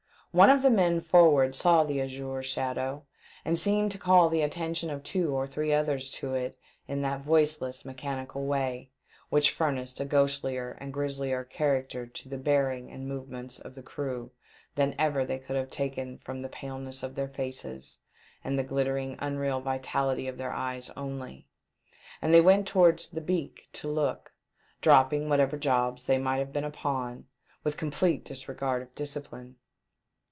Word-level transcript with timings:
One 0.33 0.49
of 0.49 0.61
the 0.61 0.69
men 0.69 1.01
forward 1.01 1.57
saw 1.57 1.83
the 1.83 1.99
azure 2.01 2.41
shadow, 2.41 3.05
and 3.43 3.59
seemed 3.59 3.91
to 3.91 3.97
call 3.97 4.29
the 4.29 4.43
attention 4.43 4.89
of 4.89 5.03
two 5.03 5.31
or 5.35 5.45
three 5.45 5.73
others 5.73 6.09
to 6.11 6.35
it 6.35 6.57
in 6.87 7.01
that 7.01 7.19
voiceless, 7.25 7.83
mechanical 7.83 8.45
way, 8.45 8.91
which 9.27 9.51
furnished 9.51 9.99
a 9.99 10.05
ghostlier 10.05 10.77
and 10.79 10.93
grislier 10.93 11.43
character 11.43 12.07
to 12.07 12.29
the 12.29 12.37
bearing 12.37 12.89
and 12.89 13.09
movements 13.09 13.59
of 13.59 13.75
the 13.75 13.83
crew 13.83 14.31
than 14.75 14.95
ever 14.97 15.25
they 15.25 15.37
could 15.37 15.57
have 15.57 15.69
taken 15.69 16.17
from 16.19 16.41
the 16.43 16.47
paleness 16.47 17.03
of 17.03 17.15
their 17.15 17.27
faces, 17.27 17.99
and 18.41 18.57
the 18.57 18.63
glittering, 18.63 19.17
unreal 19.19 19.59
vitality 19.59 20.29
of 20.29 20.37
their 20.37 20.53
eyes 20.53 20.89
only; 20.95 21.45
and 22.21 22.33
they 22.33 22.39
went 22.39 22.65
towards 22.65 23.09
the 23.09 23.19
beak 23.19 23.67
to 23.73 23.89
look, 23.89 24.31
dropping 24.79 25.27
whatever 25.27 25.57
jobs 25.57 26.05
they 26.05 26.17
might 26.17 26.37
have 26.39 26.53
been 26.53 26.63
upon, 26.63 27.25
with 27.65 27.75
complete 27.75 28.23
disregard 28.23 28.81
of 28.81 28.95
discipline. 28.95 29.57